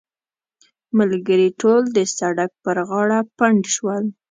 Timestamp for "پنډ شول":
3.37-4.03